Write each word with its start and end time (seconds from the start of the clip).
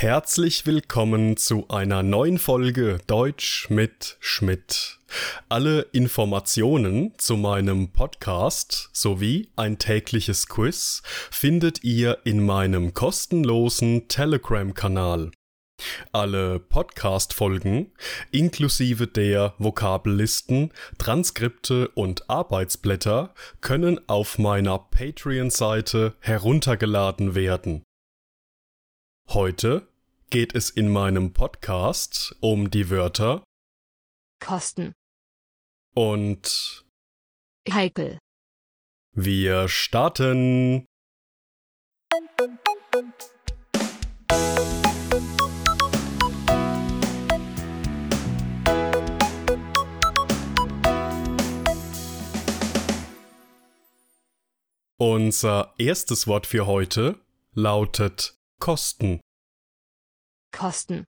Herzlich 0.00 0.64
willkommen 0.64 1.36
zu 1.36 1.66
einer 1.70 2.04
neuen 2.04 2.38
Folge 2.38 3.00
Deutsch 3.08 3.68
mit 3.68 4.16
Schmidt. 4.20 5.00
Alle 5.48 5.80
Informationen 5.90 7.14
zu 7.18 7.36
meinem 7.36 7.90
Podcast 7.90 8.90
sowie 8.92 9.48
ein 9.56 9.78
tägliches 9.78 10.46
Quiz 10.46 11.02
findet 11.32 11.82
ihr 11.82 12.18
in 12.22 12.46
meinem 12.46 12.94
kostenlosen 12.94 14.06
Telegram-Kanal. 14.06 15.32
Alle 16.12 16.60
Podcast-Folgen 16.60 17.90
inklusive 18.30 19.08
der 19.08 19.54
Vokabellisten, 19.58 20.70
Transkripte 20.98 21.88
und 21.88 22.30
Arbeitsblätter 22.30 23.34
können 23.60 24.00
auf 24.08 24.38
meiner 24.38 24.78
Patreon-Seite 24.78 26.14
heruntergeladen 26.20 27.34
werden. 27.34 27.82
Heute 29.34 29.86
geht 30.30 30.54
es 30.54 30.70
in 30.70 30.90
meinem 30.90 31.34
Podcast 31.34 32.34
um 32.40 32.70
die 32.70 32.88
Wörter 32.88 33.44
Kosten, 34.40 34.94
und 35.94 36.86
heikel, 37.70 38.18
wir 39.12 39.68
starten. 39.68 40.86
Unser 54.96 55.74
erstes 55.76 56.26
Wort 56.26 56.46
für 56.46 56.66
heute 56.66 57.20
lautet 57.52 58.37
Kosten. 58.60 59.20
Kosten, 60.52 61.04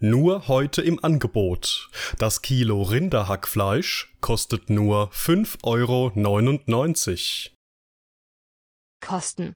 Nur 0.00 0.48
heute 0.48 0.82
im 0.82 1.02
Angebot. 1.02 1.90
Das 2.18 2.42
Kilo 2.42 2.82
Rinderhackfleisch 2.82 4.14
kostet 4.20 4.70
nur 4.70 5.10
5,99 5.12 7.50
Euro. 7.50 7.54
Kosten, 9.00 9.54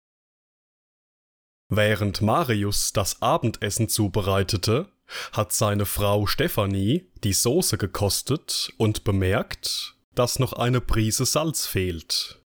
Während 1.69 2.21
Marius 2.21 2.93
das 2.93 3.23
Abendessen 3.23 3.89
zubereitete, 3.89 4.93
hat 5.33 5.53
seine 5.53 5.87
Frau 5.87 6.27
Stefanie 6.27 7.11
die 7.25 7.33
Soße 7.33 7.79
gekostet 7.79 8.73
und 8.79 9.05
bemerkt, 9.05 9.97
dass 10.15 10.39
noch 10.39 10.53
eine 10.53 10.81
Prise 10.81 11.25
Salz 11.25 11.67
fehlt. 11.67 12.43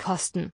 Kosten, 0.00 0.50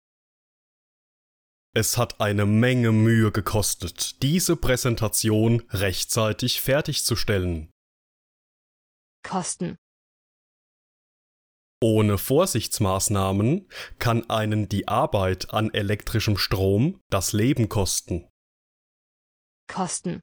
Es 1.76 1.98
hat 1.98 2.22
eine 2.22 2.46
Menge 2.46 2.90
Mühe 2.90 3.30
gekostet, 3.30 4.22
diese 4.22 4.56
Präsentation 4.56 5.62
rechtzeitig 5.68 6.62
fertigzustellen. 6.62 7.70
Kosten, 9.22 9.76
Ohne 11.82 12.16
Vorsichtsmaßnahmen 12.16 13.68
kann 13.98 14.30
einen 14.30 14.70
die 14.70 14.88
Arbeit 14.88 15.52
an 15.52 15.68
elektrischem 15.74 16.38
Strom 16.38 16.98
das 17.10 17.34
Leben 17.34 17.68
kosten. 17.68 18.26
Kosten, 19.70 20.20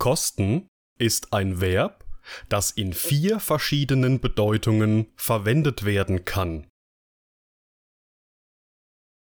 Kosten 0.00 0.66
ist 0.98 1.32
ein 1.32 1.60
Verb, 1.60 2.04
das 2.48 2.72
in 2.72 2.92
vier 2.92 3.38
verschiedenen 3.38 4.18
Bedeutungen 4.20 5.12
verwendet 5.14 5.84
werden 5.84 6.24
kann. 6.24 6.69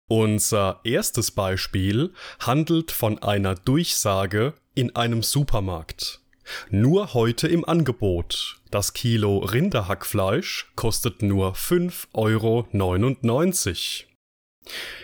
Unser 0.07 0.81
erstes 0.85 1.31
Beispiel 1.31 2.13
handelt 2.39 2.91
von 2.91 3.23
einer 3.23 3.55
Durchsage 3.55 4.53
in 4.75 4.95
einem 4.95 5.23
Supermarkt. 5.23 6.21
Nur 6.69 7.15
heute 7.15 7.49
im 7.49 7.65
Angebot. 7.65 8.61
Das 8.71 8.93
Kilo 8.93 9.39
Rinderhackfleisch 9.39 10.71
kostet 10.77 11.23
nur 11.23 11.55
5,99 11.55 12.09
Euro. 12.13 12.69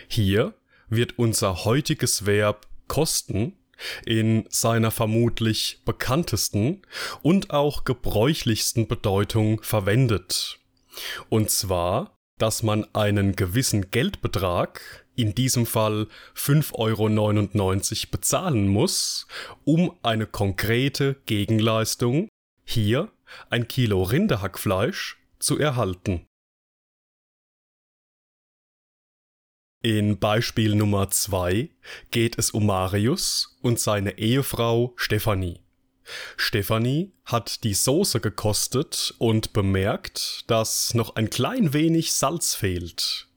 Hier 0.07 0.53
wird 0.89 1.17
unser 1.17 1.65
heutiges 1.65 2.25
Verb 2.25 2.67
kosten 2.87 3.57
in 4.05 4.45
seiner 4.49 4.91
vermutlich 4.91 5.81
bekanntesten 5.85 6.83
und 7.23 7.51
auch 7.51 7.85
gebräuchlichsten 7.85 8.87
Bedeutung 8.87 9.63
verwendet. 9.63 10.59
Und 11.29 11.49
zwar, 11.49 12.20
dass 12.41 12.63
man 12.63 12.87
einen 12.93 13.35
gewissen 13.35 13.91
Geldbetrag, 13.91 15.05
in 15.15 15.35
diesem 15.35 15.67
Fall 15.67 16.07
5,99 16.35 16.73
Euro, 16.73 18.11
bezahlen 18.11 18.67
muss, 18.67 19.27
um 19.63 19.95
eine 20.01 20.25
konkrete 20.25 21.21
Gegenleistung, 21.25 22.29
hier 22.63 23.11
ein 23.49 23.67
Kilo 23.67 24.01
Rinderhackfleisch, 24.01 25.19
zu 25.37 25.59
erhalten. 25.59 26.25
In 29.83 30.19
Beispiel 30.19 30.75
Nummer 30.75 31.09
2 31.09 31.69
geht 32.11 32.37
es 32.37 32.51
um 32.51 32.65
Marius 32.65 33.57
und 33.61 33.79
seine 33.79 34.17
Ehefrau 34.17 34.93
Stefanie. 34.95 35.59
Stefanie 36.37 37.11
hat 37.25 37.63
die 37.63 37.73
Soße 37.73 38.19
gekostet 38.19 39.13
und 39.17 39.53
bemerkt, 39.53 40.43
dass 40.47 40.93
noch 40.93 41.15
ein 41.15 41.29
klein 41.29 41.73
wenig 41.73 42.13
Salz 42.13 42.55
fehlt. 42.55 43.27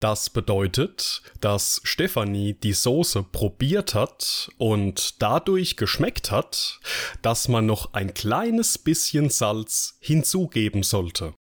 Das 0.00 0.30
bedeutet, 0.30 1.22
dass 1.40 1.80
Stefanie 1.84 2.54
die 2.54 2.72
Soße 2.72 3.22
probiert 3.22 3.94
hat 3.94 4.50
und 4.58 5.22
dadurch 5.22 5.76
geschmeckt 5.76 6.32
hat, 6.32 6.80
dass 7.22 7.46
man 7.46 7.66
noch 7.66 7.94
ein 7.94 8.12
kleines 8.12 8.78
bisschen 8.78 9.30
Salz 9.30 9.98
hinzugeben 10.00 10.82
sollte. 10.82 11.34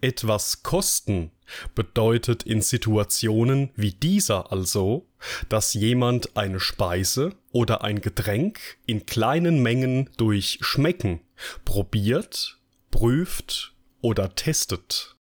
Etwas 0.00 0.62
kosten 0.62 1.30
bedeutet 1.74 2.42
in 2.42 2.62
Situationen 2.62 3.70
wie 3.74 3.92
dieser 3.92 4.52
also, 4.52 5.06
dass 5.48 5.74
jemand 5.74 6.36
eine 6.36 6.60
Speise 6.60 7.32
oder 7.52 7.82
ein 7.82 8.00
Getränk 8.00 8.60
in 8.86 9.06
kleinen 9.06 9.62
Mengen 9.62 10.10
durch 10.16 10.58
Schmecken 10.60 11.20
probiert, 11.64 12.58
prüft 12.90 13.74
oder 14.00 14.34
testet. 14.34 15.17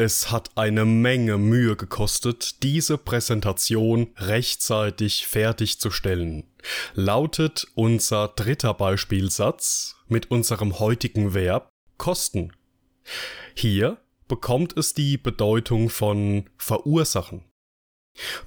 Es 0.00 0.30
hat 0.30 0.56
eine 0.56 0.84
Menge 0.84 1.38
Mühe 1.38 1.74
gekostet, 1.74 2.62
diese 2.62 2.98
Präsentation 2.98 4.12
rechtzeitig 4.16 5.26
fertigzustellen. 5.26 6.44
Lautet 6.94 7.66
unser 7.74 8.28
dritter 8.28 8.74
Beispielsatz 8.74 9.96
mit 10.06 10.30
unserem 10.30 10.78
heutigen 10.78 11.34
Verb 11.34 11.68
kosten. 11.96 12.52
Hier 13.56 13.98
bekommt 14.28 14.76
es 14.76 14.94
die 14.94 15.18
Bedeutung 15.18 15.90
von 15.90 16.48
verursachen. 16.58 17.42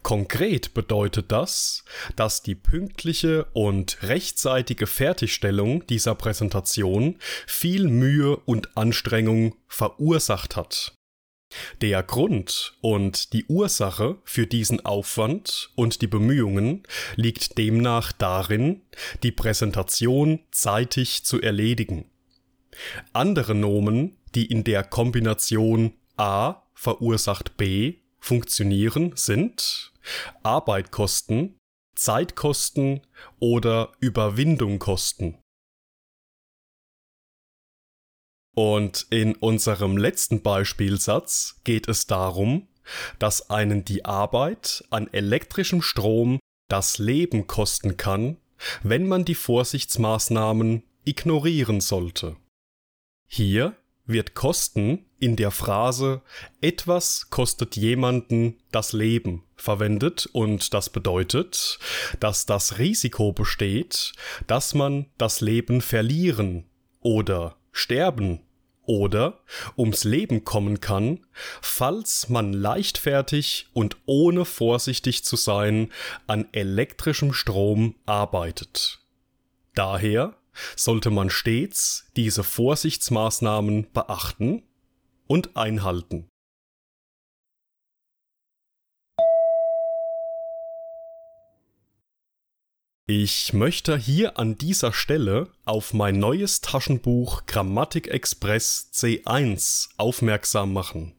Konkret 0.04 0.74
bedeutet 0.74 1.34
das, 1.34 1.84
dass 2.16 2.44
die 2.44 2.56
pünktliche 2.56 3.44
und 3.52 4.04
rechtzeitige 4.04 4.88
Fertigstellung 4.88 5.86
dieser 5.88 6.16
Präsentation 6.16 7.20
viel 7.46 7.90
Mühe 7.90 8.38
und 8.38 8.78
Anstrengung 8.78 9.58
verursacht 9.68 10.56
hat. 10.56 10.96
Der 11.82 12.04
Grund 12.04 12.78
und 12.82 13.34
die 13.34 13.46
Ursache 13.46 14.18
für 14.24 14.48
diesen 14.48 14.86
Aufwand 14.86 15.72
und 15.76 16.02
die 16.02 16.08
Bemühungen 16.08 16.84
liegt 17.16 17.58
demnach 17.58 18.12
darin, 18.12 18.82
die 19.24 19.32
Präsentation 19.32 20.40
zeitig 20.52 21.24
zu 21.24 21.42
erledigen. 21.42 22.06
Andere 23.14 23.56
Nomen, 23.56 24.18
die 24.36 24.46
in 24.46 24.64
der 24.64 24.84
Kombination 24.84 25.94
A 26.18 26.64
verursacht 26.74 27.58
B 27.58 27.96
funktionieren, 28.20 29.12
sind 29.16 29.92
Arbeitkosten, 30.44 31.58
Zeitkosten 31.96 33.02
oder 33.40 33.92
Überwindungkosten. 34.00 35.38
Und 38.56 39.08
in 39.10 39.36
unserem 39.36 39.98
letzten 39.98 40.42
Beispielsatz 40.42 41.62
geht 41.64 41.88
es 41.88 42.08
darum, 42.08 42.68
dass 43.20 43.50
einen 43.50 43.86
die 43.86 44.06
Arbeit 44.06 44.84
an 44.90 45.08
elektrischem 45.12 45.82
Strom 45.82 46.40
das 46.68 46.98
Leben 46.98 47.48
kosten 47.48 47.98
kann, 47.98 48.38
wenn 48.84 49.08
man 49.08 49.26
die 49.26 49.36
Vorsichtsmaßnahmen 49.36 50.84
ignorieren 51.06 51.82
sollte. 51.82 52.36
Hier 53.28 53.76
wird 54.06 54.34
Kosten 54.36 55.06
in 55.20 55.36
der 55.36 55.52
Phrase 55.52 56.22
etwas 56.60 57.30
kostet 57.30 57.78
jemanden 57.78 58.58
das 58.72 58.92
Leben 58.92 59.44
verwendet 59.56 60.28
und 60.34 60.74
das 60.74 60.90
bedeutet, 60.90 61.80
dass 62.20 62.46
das 62.46 62.80
Risiko 62.80 63.32
besteht, 63.32 64.14
dass 64.48 64.74
man 64.74 65.06
das 65.18 65.40
Leben 65.40 65.82
verlieren 65.82 66.66
oder 67.00 67.56
sterben 67.72 68.42
oder 68.84 69.40
ums 69.78 70.04
Leben 70.04 70.44
kommen 70.44 70.80
kann, 70.82 71.26
falls 71.62 72.30
man 72.30 72.54
leichtfertig 72.54 73.68
und 73.74 73.98
ohne 74.06 74.46
vorsichtig 74.46 75.24
zu 75.24 75.36
sein 75.36 75.92
an 76.28 76.48
elektrischem 76.52 77.34
Strom 77.34 77.96
arbeitet. 78.06 79.00
Daher 79.76 80.36
sollte 80.76 81.10
man 81.10 81.30
stets 81.30 82.12
diese 82.16 82.44
Vorsichtsmaßnahmen 82.44 83.92
beachten 83.94 84.64
und 85.28 85.56
einhalten. 85.56 86.31
Ich 93.14 93.52
möchte 93.52 93.98
hier 93.98 94.40
an 94.40 94.58
dieser 94.58 94.94
Stelle 94.94 95.50
auf 95.66 95.94
mein 95.94 96.18
neues 96.18 96.62
Taschenbuch 96.62 97.46
Grammatik 97.46 98.08
Express 98.08 98.90
C1 98.94 99.90
aufmerksam 99.98 100.72
machen. 100.72 101.12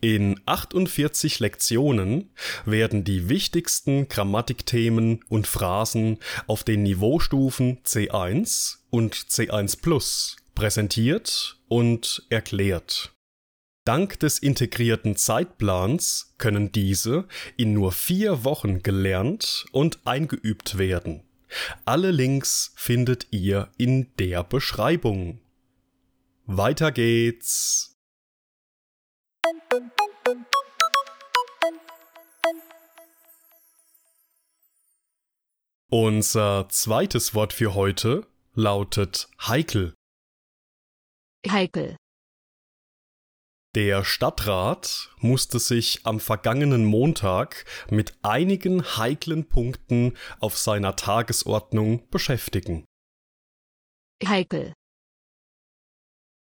In 0.00 0.40
48 0.46 1.40
Lektionen 1.40 2.30
werden 2.66 3.02
die 3.02 3.28
wichtigsten 3.28 4.06
Grammatikthemen 4.06 5.24
und 5.28 5.48
Phrasen 5.48 6.18
auf 6.46 6.62
den 6.62 6.84
Niveaustufen 6.84 7.82
C1 7.82 8.76
und 8.90 9.16
C1 9.16 9.82
Plus 9.82 10.36
präsentiert 10.54 11.58
und 11.66 12.26
erklärt. 12.30 13.12
Dank 13.88 14.20
des 14.20 14.38
integrierten 14.38 15.16
Zeitplans 15.16 16.34
können 16.36 16.70
diese 16.72 17.26
in 17.56 17.72
nur 17.72 17.90
vier 17.90 18.44
Wochen 18.44 18.82
gelernt 18.82 19.64
und 19.72 20.06
eingeübt 20.06 20.76
werden. 20.76 21.22
Alle 21.86 22.10
Links 22.10 22.74
findet 22.76 23.28
ihr 23.30 23.70
in 23.78 24.14
der 24.18 24.44
Beschreibung. 24.44 25.40
Weiter 26.44 26.92
geht's. 26.92 27.96
Unser 35.88 36.68
zweites 36.68 37.34
Wort 37.34 37.54
für 37.54 37.72
heute 37.72 38.26
lautet 38.52 39.30
heikel. 39.40 39.94
heikel, 41.48 41.96
Der 43.74 44.02
Stadtrat 44.02 45.10
musste 45.18 45.58
sich 45.58 46.06
am 46.06 46.20
vergangenen 46.20 46.86
Montag 46.86 47.66
mit 47.90 48.16
einigen 48.22 48.82
heiklen 48.96 49.46
Punkten 49.46 50.16
auf 50.40 50.56
seiner 50.56 50.96
Tagesordnung 50.96 52.08
beschäftigen. 52.08 52.86
heikel, 54.24 54.72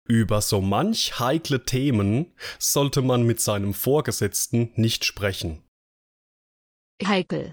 Über 0.08 0.42
so 0.42 0.60
manch 0.60 1.18
heikle 1.20 1.64
Themen 1.64 2.34
sollte 2.58 3.00
man 3.00 3.22
mit 3.22 3.40
seinem 3.40 3.74
Vorgesetzten 3.74 4.72
nicht 4.74 5.04
sprechen. 5.04 5.62
heikel, 7.02 7.52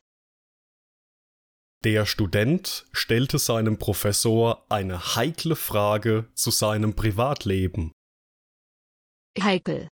Der 1.83 2.05
Student 2.07 2.87
stellte 2.91 3.37
seinem 3.37 3.77
Professor 3.77 4.65
eine 4.69 5.15
heikle 5.15 5.55
Frage 5.55 6.29
zu 6.33 6.49
seinem 6.51 6.95
Privatleben. 6.95 7.91
Heikel, 9.39 9.87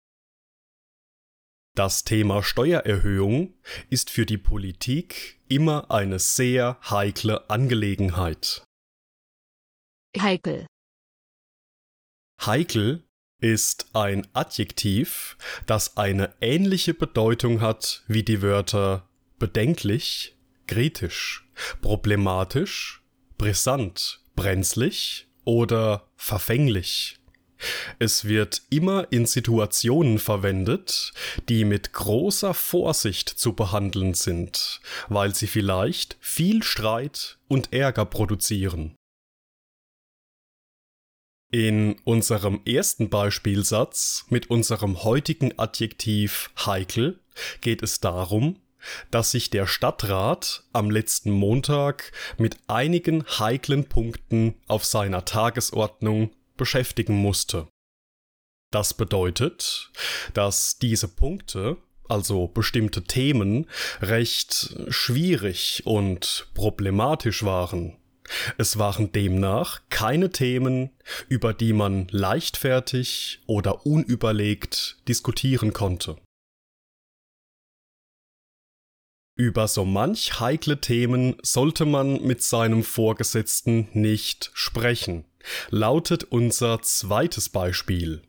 Das 1.75 2.03
Thema 2.03 2.41
Steuererhöhung 2.41 3.53
ist 3.89 4.09
für 4.09 4.25
die 4.25 4.39
Politik 4.39 5.39
immer 5.47 5.91
eine 5.91 6.17
sehr 6.19 6.79
heikle 6.89 7.49
Angelegenheit. 7.49 8.63
heikel, 10.17 10.65
Heikel 12.43 13.03
ist 13.39 13.89
ein 13.93 14.27
Adjektiv, 14.33 15.37
das 15.67 15.97
eine 15.97 16.33
ähnliche 16.41 16.93
Bedeutung 16.93 17.61
hat 17.61 18.03
wie 18.07 18.23
die 18.23 18.41
Wörter 18.41 19.07
bedenklich, 19.37 20.35
kritisch, 20.65 21.47
problematisch, 21.81 23.03
brisant, 23.37 24.21
brenzlig 24.35 25.27
oder 25.45 26.09
verfänglich. 26.15 27.16
Es 27.99 28.25
wird 28.25 28.61
immer 28.69 29.07
in 29.11 29.25
Situationen 29.25 30.19
verwendet, 30.19 31.13
die 31.49 31.65
mit 31.65 31.93
großer 31.93 32.53
Vorsicht 32.53 33.29
zu 33.29 33.53
behandeln 33.53 34.13
sind, 34.13 34.81
weil 35.09 35.33
sie 35.33 35.47
vielleicht 35.47 36.17
viel 36.19 36.63
Streit 36.63 37.37
und 37.47 37.73
Ärger 37.73 38.05
produzieren. 38.05 38.95
In 41.49 41.97
unserem 42.03 42.61
ersten 42.65 43.09
Beispielsatz 43.09 44.25
mit 44.29 44.49
unserem 44.49 45.03
heutigen 45.03 45.57
Adjektiv 45.57 46.51
heikel 46.65 47.19
geht 47.61 47.81
es 47.83 48.01
darum, 48.01 48.57
dass 49.11 49.31
sich 49.31 49.49
der 49.49 49.65
Stadtrat 49.65 50.63
am 50.73 50.91
letzten 50.91 51.31
Montag 51.31 52.11
mit 52.37 52.57
einigen 52.67 53.25
heiklen 53.39 53.85
Punkten 53.85 54.55
auf 54.67 54.83
seiner 54.83 55.23
Tagesordnung 55.23 56.31
beschäftigen 56.57 57.15
musste. 57.15 57.67
Das 58.71 58.93
bedeutet, 58.93 59.91
dass 60.33 60.77
diese 60.77 61.07
Punkte, 61.07 61.77
also 62.09 62.47
bestimmte 62.47 63.03
Themen, 63.03 63.67
recht 64.01 64.75
schwierig 64.89 65.83
und 65.85 66.49
problematisch 66.53 67.43
waren. 67.43 67.97
Es 68.57 68.77
waren 68.77 69.11
demnach 69.11 69.81
keine 69.89 70.31
Themen, 70.31 70.89
über 71.29 71.53
die 71.53 71.73
man 71.73 72.07
leichtfertig 72.11 73.41
oder 73.45 73.85
unüberlegt 73.85 74.97
diskutieren 75.07 75.71
konnte. 75.71 76.17
Über 79.37 79.67
so 79.67 79.85
manch 79.85 80.39
heikle 80.39 80.81
Themen 80.81 81.35
sollte 81.43 81.85
man 81.85 82.23
mit 82.23 82.41
seinem 82.41 82.83
Vorgesetzten 82.83 83.87
nicht 83.93 84.49
sprechen, 84.53 85.25
lautet 85.69 86.25
unser 86.25 86.81
zweites 86.81 87.49
Beispiel. 87.49 88.21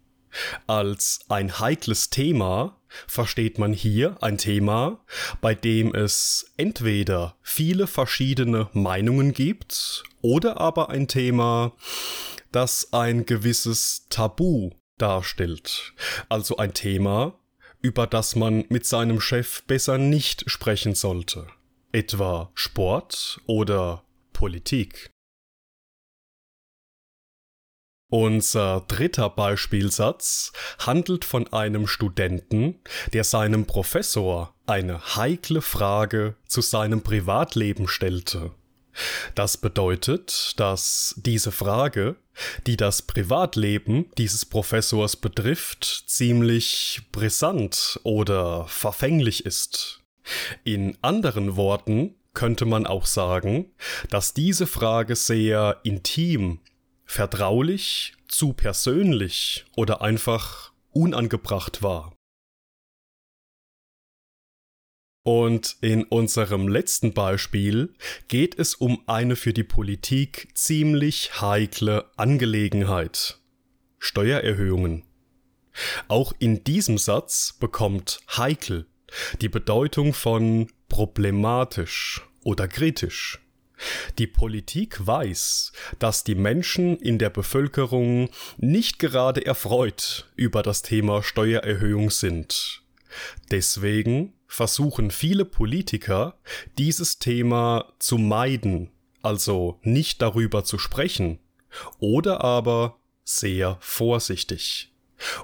Als 0.66 1.20
ein 1.28 1.58
heikles 1.58 2.10
Thema 2.10 2.76
versteht 3.06 3.58
man 3.58 3.72
hier 3.72 4.16
ein 4.22 4.38
Thema, 4.38 5.04
bei 5.40 5.54
dem 5.54 5.94
es 5.94 6.52
entweder 6.56 7.36
viele 7.42 7.86
verschiedene 7.86 8.68
Meinungen 8.72 9.32
gibt 9.32 10.04
oder 10.20 10.60
aber 10.60 10.90
ein 10.90 11.08
Thema, 11.08 11.72
das 12.52 12.92
ein 12.92 13.26
gewisses 13.26 14.06
Tabu 14.10 14.70
darstellt. 14.98 15.92
Also 16.28 16.56
ein 16.56 16.74
Thema, 16.74 17.38
über 17.80 18.06
das 18.06 18.36
man 18.36 18.64
mit 18.68 18.86
seinem 18.86 19.20
Chef 19.20 19.62
besser 19.64 19.98
nicht 19.98 20.50
sprechen 20.50 20.94
sollte. 20.94 21.46
Etwa 21.92 22.50
Sport 22.54 23.40
oder 23.46 24.04
Politik. 24.32 25.10
Unser 28.10 28.84
dritter 28.88 29.28
Beispielsatz 29.28 30.52
handelt 30.78 31.26
von 31.26 31.52
einem 31.52 31.86
Studenten, 31.86 32.76
der 33.12 33.22
seinem 33.22 33.66
Professor 33.66 34.54
eine 34.66 35.16
heikle 35.16 35.60
Frage 35.60 36.34
zu 36.46 36.62
seinem 36.62 37.02
Privatleben 37.02 37.86
stellte. 37.86 38.52
Das 39.34 39.58
bedeutet, 39.58 40.54
dass 40.56 41.14
diese 41.18 41.52
Frage, 41.52 42.16
die 42.66 42.78
das 42.78 43.02
Privatleben 43.02 44.06
dieses 44.16 44.46
Professors 44.46 45.16
betrifft, 45.16 46.04
ziemlich 46.06 47.02
brisant 47.12 48.00
oder 48.04 48.66
verfänglich 48.68 49.44
ist. 49.44 50.00
In 50.64 50.96
anderen 51.02 51.56
Worten 51.56 52.14
könnte 52.32 52.64
man 52.64 52.86
auch 52.86 53.06
sagen, 53.06 53.66
dass 54.10 54.34
diese 54.34 54.66
Frage 54.66 55.14
sehr 55.14 55.80
intim, 55.82 56.60
vertraulich, 57.08 58.14
zu 58.28 58.52
persönlich 58.52 59.64
oder 59.74 60.02
einfach 60.02 60.72
unangebracht 60.92 61.82
war. 61.82 62.14
Und 65.24 65.76
in 65.80 66.04
unserem 66.04 66.68
letzten 66.68 67.12
Beispiel 67.12 67.94
geht 68.28 68.58
es 68.58 68.74
um 68.74 69.02
eine 69.06 69.36
für 69.36 69.52
die 69.52 69.64
Politik 69.64 70.48
ziemlich 70.54 71.40
heikle 71.40 72.10
Angelegenheit. 72.16 73.38
Steuererhöhungen. 73.98 75.04
Auch 76.06 76.32
in 76.38 76.64
diesem 76.64 76.98
Satz 76.98 77.52
bekommt 77.58 78.20
heikel 78.36 78.86
die 79.40 79.48
Bedeutung 79.48 80.12
von 80.12 80.70
problematisch 80.88 82.22
oder 82.44 82.68
kritisch. 82.68 83.40
Die 84.18 84.26
Politik 84.26 85.06
weiß, 85.06 85.72
dass 85.98 86.24
die 86.24 86.34
Menschen 86.34 86.96
in 86.98 87.18
der 87.18 87.30
Bevölkerung 87.30 88.30
nicht 88.56 88.98
gerade 88.98 89.44
erfreut 89.44 90.30
über 90.36 90.62
das 90.62 90.82
Thema 90.82 91.22
Steuererhöhung 91.22 92.10
sind. 92.10 92.82
Deswegen 93.50 94.34
versuchen 94.46 95.10
viele 95.10 95.44
Politiker, 95.44 96.38
dieses 96.78 97.18
Thema 97.18 97.92
zu 97.98 98.18
meiden, 98.18 98.90
also 99.22 99.78
nicht 99.82 100.22
darüber 100.22 100.64
zu 100.64 100.78
sprechen, 100.78 101.38
oder 101.98 102.42
aber 102.42 102.98
sehr 103.24 103.76
vorsichtig. 103.80 104.92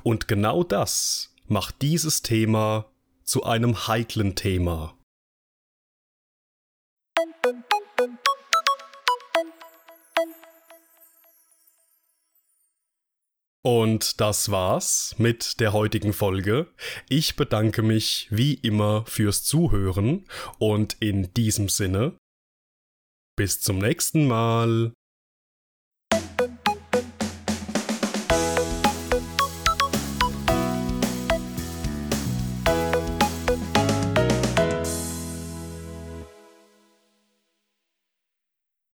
Und 0.02 0.28
genau 0.28 0.62
das 0.62 1.34
macht 1.46 1.82
dieses 1.82 2.22
Thema 2.22 2.86
zu 3.24 3.44
einem 3.44 3.86
heiklen 3.86 4.34
Thema. 4.34 4.96
Und 13.66 14.20
das 14.20 14.50
war's 14.50 15.14
mit 15.16 15.58
der 15.58 15.72
heutigen 15.72 16.12
Folge. 16.12 16.66
Ich 17.08 17.34
bedanke 17.34 17.80
mich 17.80 18.28
wie 18.30 18.54
immer 18.54 19.06
fürs 19.06 19.42
Zuhören 19.42 20.26
und 20.58 20.98
in 21.00 21.32
diesem 21.32 21.70
Sinne 21.70 22.14
bis 23.36 23.60
zum 23.60 23.78
nächsten 23.78 24.26
Mal. 24.26 24.92